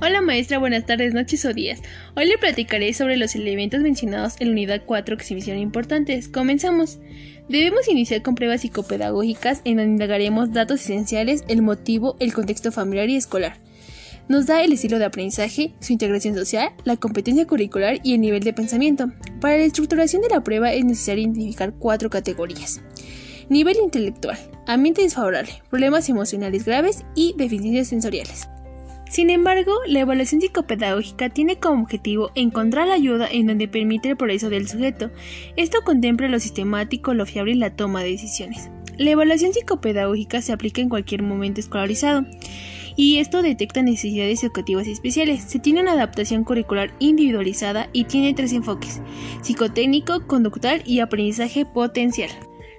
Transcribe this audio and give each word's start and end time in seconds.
Hola 0.00 0.20
maestra, 0.20 0.58
buenas 0.58 0.86
tardes, 0.86 1.12
noches 1.12 1.44
o 1.44 1.52
días. 1.52 1.82
Hoy 2.14 2.26
le 2.26 2.38
platicaré 2.38 2.94
sobre 2.94 3.16
los 3.16 3.34
elementos 3.34 3.80
mencionados 3.80 4.34
en 4.38 4.46
la 4.46 4.52
unidad 4.52 4.82
4 4.86 5.16
que 5.16 5.24
se 5.24 5.34
me 5.34 5.40
hicieron 5.40 5.60
importantes. 5.60 6.28
Comenzamos. 6.28 7.00
Debemos 7.48 7.88
iniciar 7.88 8.22
con 8.22 8.36
pruebas 8.36 8.60
psicopedagógicas 8.60 9.60
en 9.64 9.78
donde 9.78 9.90
indagaremos 9.94 10.52
datos 10.52 10.82
esenciales, 10.82 11.42
el 11.48 11.62
motivo, 11.62 12.16
el 12.20 12.32
contexto 12.32 12.70
familiar 12.70 13.10
y 13.10 13.16
escolar. 13.16 13.56
Nos 14.28 14.46
da 14.46 14.62
el 14.62 14.72
estilo 14.72 15.00
de 15.00 15.06
aprendizaje, 15.06 15.72
su 15.80 15.92
integración 15.92 16.36
social, 16.36 16.70
la 16.84 16.96
competencia 16.96 17.48
curricular 17.48 17.98
y 18.04 18.14
el 18.14 18.20
nivel 18.20 18.44
de 18.44 18.52
pensamiento. 18.52 19.10
Para 19.40 19.56
la 19.56 19.64
estructuración 19.64 20.22
de 20.22 20.28
la 20.28 20.44
prueba 20.44 20.72
es 20.72 20.84
necesario 20.84 21.24
identificar 21.24 21.74
cuatro 21.76 22.08
categorías. 22.08 22.80
Nivel 23.48 23.78
intelectual, 23.82 24.38
ambiente 24.64 25.02
desfavorable, 25.02 25.54
problemas 25.70 26.08
emocionales 26.08 26.64
graves 26.64 27.04
y 27.16 27.34
deficiencias 27.36 27.88
sensoriales. 27.88 28.48
Sin 29.08 29.30
embargo, 29.30 29.72
la 29.86 30.00
evaluación 30.00 30.40
psicopedagógica 30.40 31.30
tiene 31.30 31.56
como 31.56 31.82
objetivo 31.82 32.30
encontrar 32.34 32.88
la 32.88 32.94
ayuda 32.94 33.26
en 33.30 33.46
donde 33.46 33.66
permite 33.66 34.10
el 34.10 34.16
progreso 34.16 34.50
del 34.50 34.68
sujeto. 34.68 35.10
Esto 35.56 35.78
contempla 35.84 36.28
lo 36.28 36.38
sistemático, 36.38 37.14
lo 37.14 37.24
fiable 37.24 37.52
y 37.52 37.56
la 37.56 37.74
toma 37.74 38.02
de 38.02 38.10
decisiones. 38.10 38.70
La 38.98 39.10
evaluación 39.10 39.52
psicopedagógica 39.52 40.42
se 40.42 40.52
aplica 40.52 40.80
en 40.80 40.88
cualquier 40.88 41.22
momento 41.22 41.60
escolarizado 41.60 42.26
y 42.96 43.18
esto 43.18 43.42
detecta 43.42 43.80
necesidades 43.80 44.42
educativas 44.42 44.88
especiales. 44.88 45.44
Se 45.44 45.60
tiene 45.60 45.80
una 45.80 45.92
adaptación 45.92 46.44
curricular 46.44 46.92
individualizada 46.98 47.88
y 47.92 48.04
tiene 48.04 48.34
tres 48.34 48.52
enfoques, 48.52 49.00
psicotécnico, 49.40 50.26
conductual 50.26 50.82
y 50.84 50.98
aprendizaje 50.98 51.64
potencial. 51.64 52.30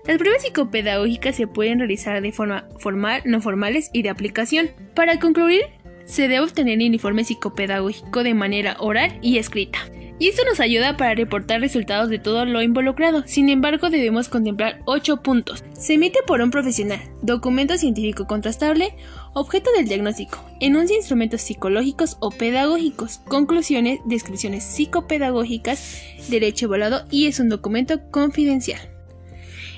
Las 0.06 0.18
pruebas 0.18 0.42
psicopedagógicas 0.42 1.36
se 1.36 1.48
pueden 1.48 1.80
realizar 1.80 2.22
de 2.22 2.32
forma 2.32 2.68
formal, 2.80 3.22
no 3.26 3.42
formales 3.42 3.90
y 3.94 4.02
de 4.02 4.10
aplicación. 4.10 4.72
Para 4.96 5.20
concluir, 5.20 5.62
se 6.10 6.24
debe 6.24 6.42
obtener 6.42 6.82
el 6.82 6.94
informe 6.94 7.24
psicopedagógico 7.24 8.24
de 8.24 8.34
manera 8.34 8.76
oral 8.80 9.20
y 9.22 9.38
escrita. 9.38 9.80
Y 10.18 10.28
esto 10.28 10.44
nos 10.44 10.60
ayuda 10.60 10.98
para 10.98 11.16
reportar 11.16 11.62
resultados 11.62 12.10
de 12.10 12.20
todo 12.20 12.44
lo 12.44 12.62
involucrado. 12.62 13.24
Sin 13.26 13.48
embargo, 13.48 13.90
debemos 13.90 14.28
contemplar 14.28 14.82
8 14.84 15.22
puntos. 15.22 15.64
Se 15.74 15.94
emite 15.94 16.20
por 16.28 16.42
un 16.42 16.52
profesional, 16.52 17.00
documento 17.22 17.78
científico 17.78 18.28
contrastable, 18.28 18.96
objeto 19.34 19.72
del 19.72 19.88
diagnóstico, 19.88 20.44
enuncia 20.60 20.98
instrumentos 20.98 21.42
psicológicos 21.42 22.18
o 22.20 22.32
pedagógicos, 22.32 23.20
conclusiones, 23.20 24.02
descripciones 24.06 24.66
psicopedagógicas, 24.66 26.02
derecho 26.28 26.66
evaluado 26.66 27.06
y 27.10 27.28
es 27.28 27.40
un 27.40 27.48
documento 27.48 28.02
confidencial. 28.12 28.99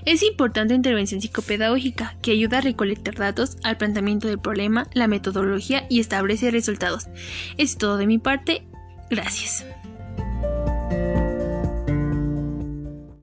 Es 0.06 0.24
importante 0.24 0.74
intervención 0.74 1.22
psicopedagógica 1.22 2.16
que 2.22 2.32
ayuda 2.32 2.58
a 2.58 2.62
recolectar 2.62 3.16
datos 3.16 3.58
al 3.64 3.78
planteamiento 3.78 4.28
del 4.28 4.40
problema, 4.40 4.88
la 4.94 5.08
metodología 5.08 5.86
y 5.90 6.00
establece 6.00 6.52
resultados. 6.52 7.08
Es 7.58 7.78
todo 7.78 7.98
de 7.98 8.08
mi 8.08 8.18
parte. 8.18 8.64
Gracias. 9.10 9.66